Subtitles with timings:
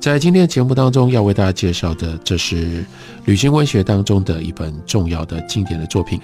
[0.00, 2.82] 在今天的节目当中，要为大家介绍的，这是
[3.26, 6.18] 旅行文学当中的一本重要的经典的作品，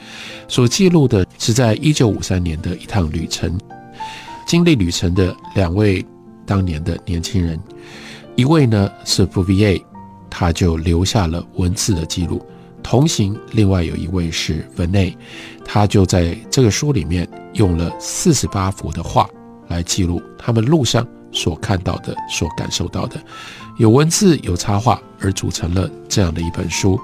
[0.48, 3.60] 所记录的是在一九五三年的一趟旅程。
[4.46, 6.02] 经历旅程的两位
[6.46, 7.60] 当年的年轻人，
[8.34, 9.84] 一位呢是 b o u v i e
[10.30, 12.38] 他就留下了文字的记录；
[12.82, 15.14] 同行另外有一位是 vene
[15.66, 19.28] 他就在这个书里面用了四十八幅的画
[19.68, 23.20] 来记录他们路上所看到的、所感受到的。
[23.76, 26.98] 有文字有插画而组成了这样的一本书，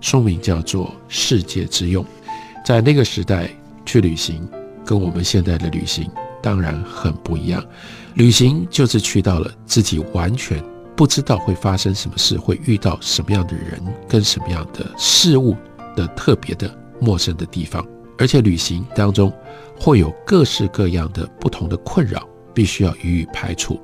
[0.00, 2.04] 书名叫做《世界之用》。
[2.64, 3.48] 在那个时代
[3.84, 4.46] 去旅行，
[4.84, 6.10] 跟我们现在的旅行
[6.42, 7.64] 当然很不一样。
[8.14, 10.60] 旅行就是去到了自己完全
[10.96, 15.54] 不知道会发生什么事，会遇到什么样的人跟什么样的事物
[15.94, 17.86] 的特别的陌生的地方，
[18.18, 19.32] 而且旅行当中
[19.78, 22.26] 会有各式各样的不同的困扰，
[22.56, 23.78] 必须要予以排除。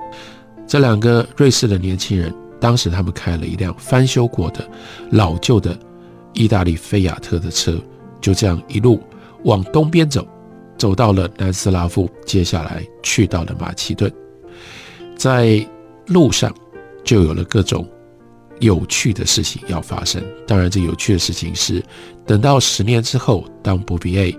[0.67, 4.67] 这两个瑞士的年轻人，当时他们开了一辆翻修过的
[5.11, 5.78] 老旧的
[6.33, 7.78] 意大利菲亚特的车，
[8.23, 8.98] 就这样一路
[9.45, 10.27] 往东边走，
[10.78, 14.11] 走到了南斯拉夫，接下来去到了马其顿。
[15.15, 15.65] 在
[16.06, 16.50] 路上
[17.05, 17.87] 就有了各种
[18.61, 20.25] 有趣的事情要发生。
[20.47, 21.84] 当然，这有趣的事情是
[22.25, 24.39] 等到十年之后，当博比 A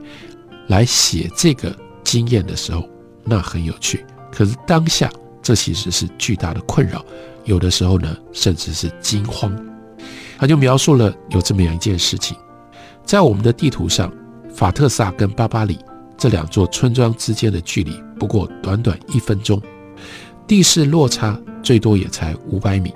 [0.68, 2.90] 来写这个经验的时候，
[3.24, 4.04] 那很有趣。
[4.34, 5.10] 可是当下。
[5.46, 7.04] 这其实是巨大的困扰，
[7.44, 9.54] 有的时候呢，甚至是惊慌。
[10.38, 12.38] 他就描述了有这么样一件事情，
[13.04, 14.10] 在我们的地图上，
[14.56, 15.80] 法特萨跟巴巴里
[16.18, 19.62] 这两座村庄之间的距离不过短短一分钟，
[20.48, 22.94] 地势落差最多也才五百米。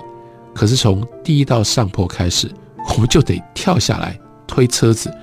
[0.54, 2.50] 可是从第一道上坡开始，
[2.94, 5.14] 我们就得跳下来推车子，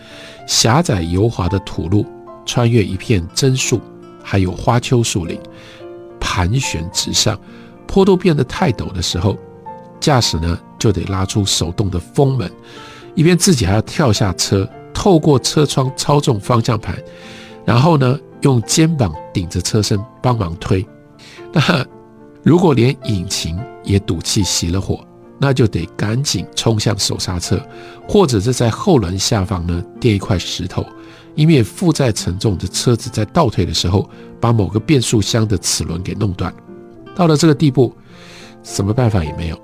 [0.46, 2.06] 狭窄油滑的土路，
[2.46, 3.82] 穿越一片榛树，
[4.24, 5.40] 还有花丘树林。
[6.35, 7.40] 盘旋直上，
[7.88, 9.38] 坡度变得太陡的时候，
[10.01, 12.51] 驾驶呢就得拉出手动的风门，
[13.13, 16.94] 一边自己还要跳下车，透过车窗操纵方向盘，
[17.63, 20.85] 然后呢用肩膀顶着车身帮忙推。
[21.53, 21.85] 那
[22.44, 25.00] 如果连引擎也赌气熄了火，
[25.40, 27.57] 那就得赶紧冲向手刹车，
[28.09, 30.85] 或者是在后轮下方呢垫一块石头。
[31.35, 34.09] 以免负载沉重的车子在倒退的时候，
[34.40, 36.53] 把某个变速箱的齿轮给弄断。
[37.16, 37.96] 到了这个地步，
[38.63, 39.62] 什么办法也没有，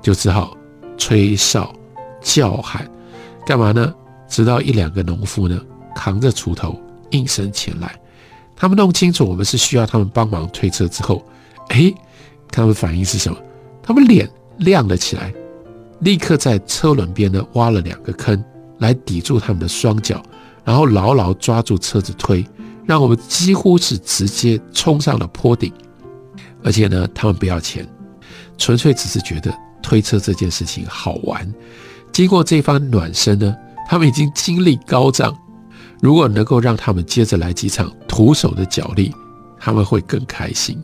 [0.00, 0.56] 就只好
[0.96, 1.72] 吹哨
[2.20, 2.88] 叫喊，
[3.44, 3.92] 干嘛呢？
[4.28, 5.58] 直到一两个农夫呢
[5.94, 6.78] 扛着锄头
[7.10, 7.98] 应声前来。
[8.54, 11.24] 他们弄清楚我们是需要他们帮忙推车之后，
[11.68, 11.92] 哎，
[12.50, 13.38] 他们反应是什么？
[13.82, 15.32] 他们脸亮了起来，
[16.00, 18.44] 立刻在车轮边呢挖了两个坑
[18.78, 20.22] 来抵住他们的双脚。
[20.68, 22.44] 然后牢牢抓住车子推，
[22.84, 25.72] 让我们几乎是直接冲上了坡顶。
[26.62, 27.88] 而且呢，他们不要钱，
[28.58, 29.50] 纯粹只是觉得
[29.82, 31.50] 推车这件事情好玩。
[32.12, 33.56] 经过这番暖身呢，
[33.88, 35.34] 他们已经精力高涨。
[36.02, 39.10] 如果能够让他们接着来几场徒手的脚力，
[39.58, 40.78] 他们会更开心。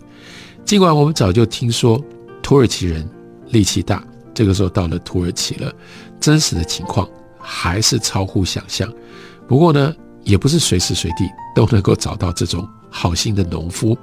[0.64, 2.02] 尽管我们早就听说
[2.42, 3.06] 土耳其人
[3.50, 4.02] 力气大，
[4.32, 5.70] 这个时候到了土耳其了，
[6.18, 7.06] 真实的情况
[7.38, 8.90] 还是超乎想象。
[9.46, 13.96] 不过呢，也不是随时随地都能够找到这种好心的农夫，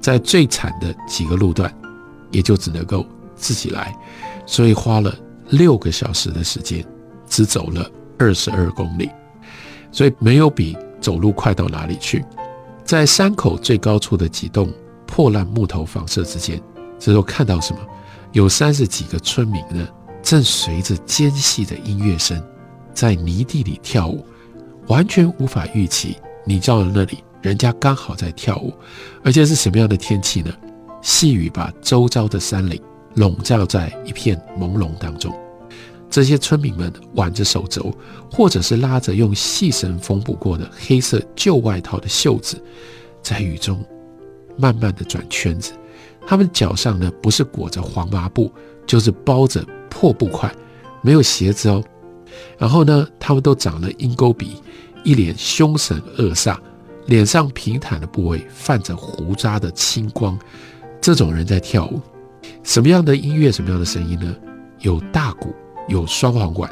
[0.00, 1.72] 在最惨的几个路段，
[2.30, 3.94] 也就只能够自己来，
[4.46, 5.14] 所以花了
[5.50, 6.84] 六个小时的时间，
[7.26, 9.10] 只走了二十二公里，
[9.90, 12.24] 所以没有比走路快到哪里去。
[12.84, 14.72] 在山口最高处的几栋
[15.06, 16.60] 破烂木头房舍之间，
[16.98, 17.80] 这时候看到什么？
[18.32, 19.86] 有三十几个村民呢，
[20.22, 22.40] 正随着尖细的音乐声，
[22.94, 24.24] 在泥地里跳舞。
[24.88, 28.72] 完全无法预期，你到了那里，人家刚好在跳舞，
[29.22, 30.52] 而且是什么样的天气呢？
[31.02, 32.80] 细雨把周遭的山岭
[33.14, 35.32] 笼罩在一片朦胧当中。
[36.10, 37.94] 这些村民们挽着手肘，
[38.32, 42.60] 或者是拉着用细绳缝补过的黑色旧外套的袖子，
[43.22, 43.84] 在雨中
[44.56, 45.72] 慢慢的转圈子。
[46.26, 48.50] 他们脚上呢，不是裹着黄麻布，
[48.86, 50.50] 就是包着破布块，
[51.02, 51.84] 没有鞋子哦。
[52.56, 54.62] 然后呢，他们都长了鹰钩鼻。
[55.04, 56.58] 一脸凶神恶煞，
[57.06, 60.36] 脸上平坦的部位泛着胡渣的青光，
[61.00, 62.00] 这种人在跳舞，
[62.64, 64.34] 什么样的音乐，什么样的声音呢？
[64.80, 65.54] 有大鼓，
[65.86, 66.70] 有双簧管，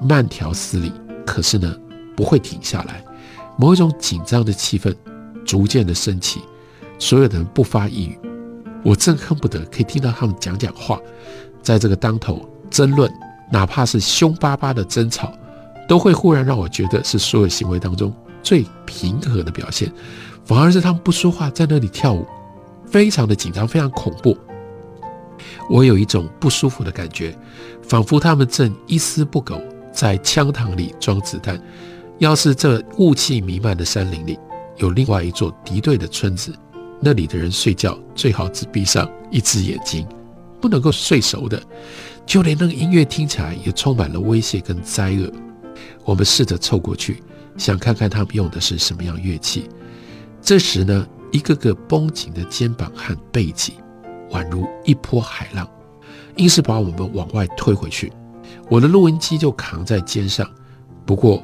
[0.00, 0.92] 慢条斯理，
[1.26, 1.74] 可是呢，
[2.14, 3.02] 不会停下来。
[3.56, 4.94] 某一种紧张的气氛
[5.44, 6.40] 逐渐的升起，
[6.98, 8.18] 所有的人不发一语。
[8.84, 11.00] 我真恨不得可以听到他们讲讲话，
[11.62, 13.10] 在这个当头争论，
[13.52, 15.30] 哪怕是凶巴巴的争吵，
[15.86, 18.10] 都会忽然让我觉得是所有行为当中
[18.42, 19.92] 最平和的表现。
[20.44, 22.26] 反而是他们不说话，在那里跳舞，
[22.86, 24.36] 非常的紧张，非常恐怖。
[25.68, 27.36] 我有一种不舒服的感觉，
[27.82, 29.60] 仿佛他们正一丝不苟
[29.92, 31.60] 在枪膛里装子弹。
[32.18, 34.38] 要是这雾气弥漫的山林里
[34.76, 36.52] 有另外一座敌对的村子，
[37.00, 40.06] 那里的人睡觉最好只闭上一只眼睛，
[40.60, 41.60] 不能够睡熟的。
[42.24, 45.30] 就连那个音乐听起来也充满了威胁跟灾厄。
[46.04, 47.22] 我们试着凑过去，
[47.56, 49.68] 想看看他们用的是什么样乐器。
[50.40, 53.74] 这时呢，一个个绷紧的肩膀和背脊，
[54.30, 55.68] 宛如一波海浪，
[56.36, 58.12] 硬是把我们往外推回去。
[58.68, 60.48] 我的录音机就扛在肩上，
[61.04, 61.42] 不过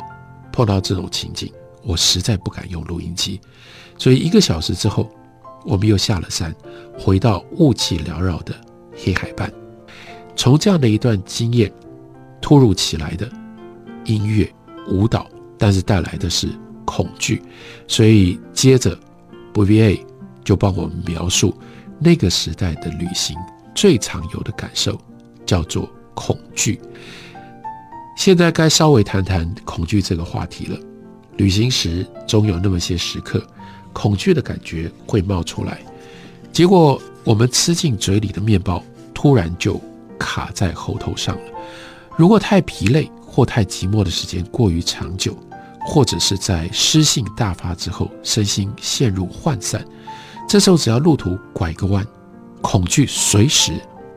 [0.52, 1.52] 碰到这种情景，
[1.84, 3.40] 我实在不敢用录音机。
[3.96, 5.08] 所以一个小时之后，
[5.64, 6.54] 我们又下了山，
[6.98, 8.54] 回到雾气缭绕的
[8.96, 9.52] 黑海畔。
[10.38, 11.70] 从这样的一段经验
[12.40, 13.28] 突如其来的
[14.04, 14.50] 音乐
[14.88, 16.48] 舞蹈，但是带来的是。
[16.90, 17.42] 恐惧，
[17.86, 18.98] 所以接着
[19.52, 20.06] b v a
[20.42, 21.54] 就帮我们描述
[21.98, 23.36] 那个时代的旅行
[23.74, 24.98] 最常有的感受，
[25.44, 26.80] 叫做恐惧。
[28.16, 30.78] 现在该稍微谈谈恐惧这个话题了。
[31.36, 33.46] 旅行时总有那么些时刻，
[33.92, 35.82] 恐惧的感觉会冒出来，
[36.50, 38.82] 结果我们吃进嘴里的面包
[39.12, 39.78] 突然就
[40.18, 41.42] 卡在喉头上了。
[42.16, 45.36] 如果太疲累或太寂寞的时间过于长久，
[45.86, 49.84] 或者是在诗性大发之后，身心陷入涣散，
[50.48, 52.04] 这时候只要路途拐个弯，
[52.60, 53.72] 恐惧随时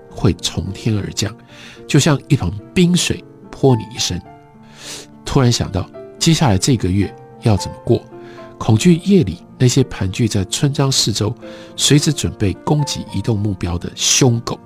[0.10, 1.34] 会从天而降，
[1.88, 4.22] 就像一盆冰水泼你一身。
[5.24, 5.90] 突然想到，
[6.20, 7.14] 接下来这个月
[7.44, 8.04] 要怎么过？
[8.58, 11.34] 恐惧夜里那些盘踞在村庄四周，
[11.76, 14.60] 随时准备攻击移动目标的凶狗，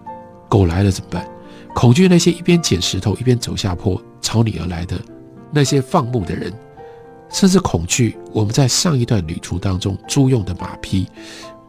[0.55, 1.29] 狗来了怎么办？
[1.73, 4.97] 恐惧那些一边捡石头一边走下坡朝你而来的
[5.51, 6.53] 那些放牧的人。
[7.29, 11.05] 甚至恐惧我们在上一段旅途当中租用的马匹，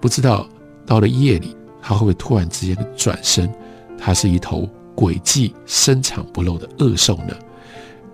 [0.00, 0.48] 不知道
[0.86, 3.52] 到了夜里，它会不会突然之间转身，
[3.98, 7.34] 它是一头诡计深藏不露的恶兽呢？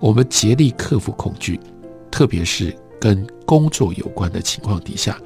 [0.01, 1.61] 我们竭力克服恐惧，
[2.11, 5.19] 特别是跟工作有关的情况底下，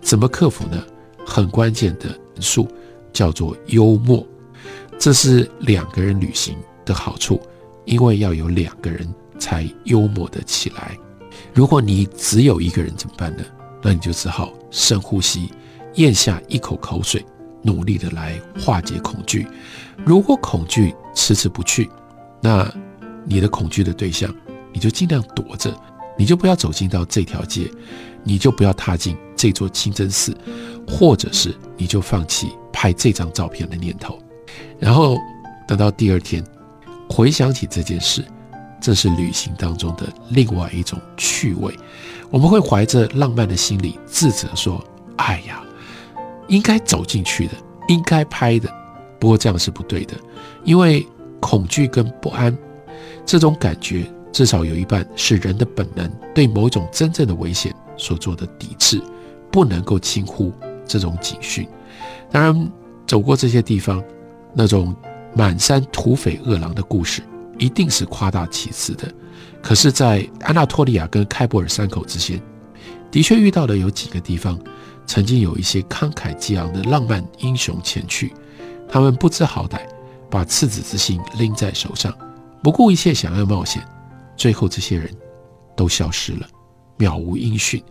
[0.00, 0.82] 怎么克服呢？
[1.24, 2.66] 很关键的因素
[3.12, 4.26] 叫做幽默，
[4.98, 7.40] 这是两个人旅行的好处，
[7.84, 9.08] 因为要有两个人
[9.38, 10.98] 才幽默的起来。
[11.54, 13.44] 如果你只有一个人怎么办呢？
[13.80, 15.50] 那你就只好深呼吸，
[15.94, 17.24] 咽下一口口水，
[17.62, 19.46] 努力的来化解恐惧。
[20.04, 21.88] 如果恐惧迟迟不去，
[22.42, 22.68] 那
[23.24, 24.34] 你的恐惧的对象，
[24.72, 25.72] 你就尽量躲着，
[26.18, 27.70] 你就不要走进到这条街，
[28.24, 30.36] 你就不要踏进这座清真寺，
[30.86, 34.18] 或者是你就放弃拍这张照片的念头。
[34.78, 35.16] 然后
[35.66, 36.44] 等到第二天，
[37.08, 38.24] 回想起这件事。
[38.80, 41.76] 这是旅行当中的另外一种趣味，
[42.30, 44.82] 我们会怀着浪漫的心理自责说
[45.18, 45.60] ：“哎呀，
[46.46, 47.54] 应该走进去的，
[47.88, 48.72] 应该拍的。”
[49.18, 50.14] 不过这样是不对的，
[50.62, 51.04] 因为
[51.40, 52.56] 恐惧跟不安
[53.26, 59.02] 这种感觉，至少有一半是人的本能对某种真正的危险所做的抵制，
[59.50, 60.52] 不能够轻忽
[60.86, 61.68] 这种警讯。
[62.30, 62.72] 当然，
[63.08, 64.00] 走过这些地方，
[64.54, 64.94] 那种
[65.34, 67.22] 满山土匪恶狼的故事。
[67.58, 69.12] 一定是夸大其词的。
[69.60, 72.40] 可是，在安纳托利亚跟开伯尔山口之间，
[73.10, 74.56] 的确遇到了有几个地方，
[75.06, 78.32] 曾经有一些慷慨激昂的浪漫英雄前去，
[78.88, 79.80] 他们不知好歹，
[80.30, 82.16] 把赤子之心拎在手上，
[82.62, 83.82] 不顾一切想要冒险，
[84.36, 85.10] 最后这些人
[85.74, 86.46] 都消失了，
[86.96, 87.82] 渺无音讯。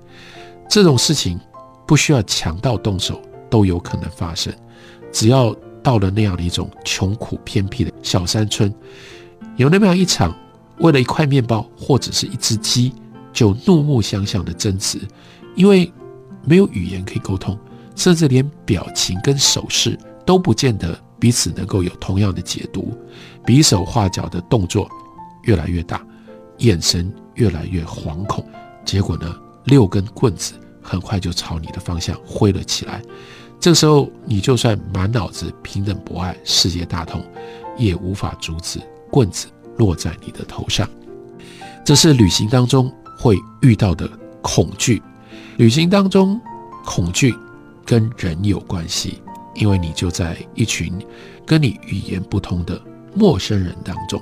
[0.69, 1.37] 这种事情
[1.85, 4.53] 不需要强盗动手都有可能发生，
[5.11, 5.53] 只要
[5.87, 8.73] 到了那样的一种穷苦偏僻的小山村。
[9.55, 10.37] 有那么样一场，
[10.79, 12.91] 为了一块面包或者是一只鸡，
[13.31, 14.99] 就怒目相向的争执，
[15.55, 15.89] 因为
[16.43, 17.57] 没有语言可以沟通，
[17.95, 22.93] 甚至连表情跟手势都不见得彼此能够有同样的解读，
[23.45, 24.89] 比手画脚的动作
[25.43, 26.05] 越来越大，
[26.57, 28.45] 眼神越来越惶恐，
[28.83, 33.01] 结果呢，六根棍子很快就朝你的方向挥了起来。
[33.59, 37.23] 这时候，你就算满脑子平等博爱、世界大同，
[37.77, 38.79] 也无法阻止。
[39.09, 39.47] 棍子
[39.77, 40.87] 落在你的头上，
[41.85, 44.07] 这是旅行当中会遇到的
[44.41, 45.01] 恐惧。
[45.55, 46.39] 旅行当中，
[46.85, 47.33] 恐惧
[47.85, 49.21] 跟人有关系，
[49.55, 50.93] 因为你就在一群
[51.45, 52.79] 跟你语言不通的
[53.15, 54.21] 陌生人当中。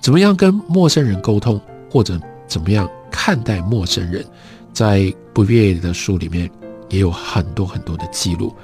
[0.00, 4.24] 怎么样跟陌生人沟通，或者怎么样看待陌生人，
[4.72, 6.50] 在布列的书里面
[6.90, 8.54] 也有很多很多的记录。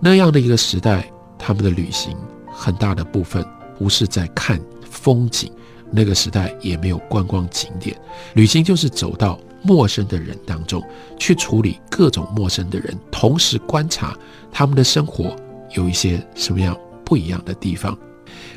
[0.00, 1.04] 那样的一个时代，
[1.38, 2.16] 他们的旅行
[2.50, 3.44] 很大的部分
[3.78, 4.58] 不是在看
[4.88, 5.52] 风景，
[5.90, 7.96] 那个时代也没有观光景点，
[8.34, 10.82] 旅行就是走到陌生的人当中
[11.18, 14.16] 去处理各种陌生的人，同时观察
[14.50, 15.36] 他们的生活
[15.76, 17.96] 有一些什么样不一样的地方。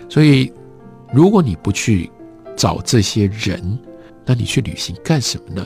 [0.10, 0.52] 所以，
[1.14, 2.10] 如果你不去
[2.56, 3.78] 找这些人，
[4.26, 5.66] 那你去旅行干什么呢？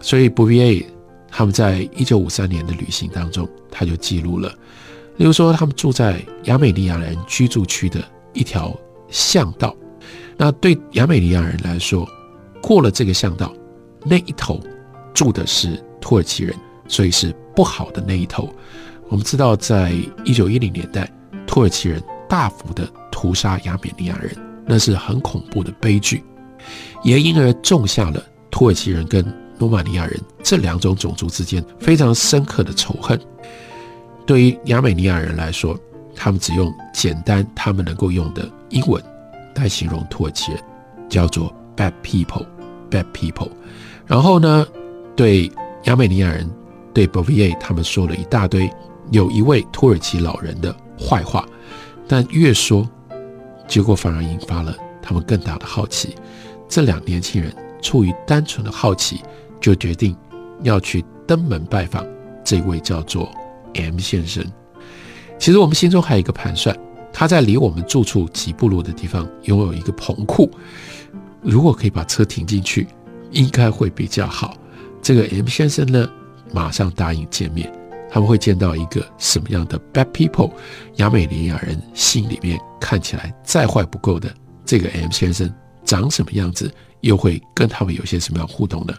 [0.00, 0.86] 所以 b o v i
[1.34, 4.50] 他们在一九五三年的旅行当中，他就记录了，
[5.16, 9.74] 例如说他们住在亚美尼亚人居住区的一条巷道，
[10.36, 12.06] 那对亚美尼亚人来说，
[12.60, 13.52] 过了这个巷道
[14.04, 14.60] 那一头
[15.14, 16.54] 住的是土耳其人，
[16.86, 18.48] 所以是不好的那一头。
[19.08, 19.92] 我们知道，在
[20.24, 21.10] 一九一零年代，
[21.46, 24.36] 土耳其人大幅的屠杀亚美尼亚人，
[24.66, 26.22] 那是很恐怖的悲剧。
[27.02, 29.24] 也因而种下了土耳其人跟
[29.62, 33.16] 罗马尼亚人这两种种族之间非常深刻的仇恨。
[34.26, 35.78] 对于亚美尼亚人来说，
[36.16, 39.00] 他们只用简单他们能够用的英文
[39.54, 40.60] 来形容土耳其人，
[41.08, 43.52] 叫做 bad people，bad people。
[44.04, 44.66] 然后呢，
[45.14, 45.48] 对
[45.84, 46.50] 亚美尼亚人，
[46.92, 48.68] 对 b o v i e 他们说了一大堆
[49.12, 51.46] 有一位土耳其老人的坏话，
[52.08, 52.84] 但越说，
[53.68, 56.16] 结果反而引发了他们更大的好奇。
[56.68, 59.20] 这两年轻人出于单纯的好奇，
[59.62, 60.14] 就决定
[60.62, 62.04] 要去登门拜访
[62.44, 63.32] 这位叫做
[63.74, 64.44] M 先生。
[65.38, 66.76] 其实我们心中还有一个盘算，
[67.12, 70.50] 他在离我们住处几步路的地方拥有一个棚库，
[71.40, 72.86] 如果可以把车停进去，
[73.30, 74.56] 应该会比较好。
[75.00, 76.08] 这个 M 先生呢，
[76.52, 77.72] 马上答应见面。
[78.14, 80.52] 他们会见到一个什么样的 bad people？
[80.96, 84.30] 亚美尼亚人心里面看起来再坏不够的
[84.66, 85.50] 这个 M 先生。
[85.84, 88.94] 长什么样子，又会跟他们有些什么样互动呢？